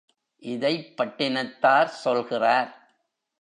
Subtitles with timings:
[0.37, 2.89] இதைப் பட்டினத்தார் சொல்கிறார்.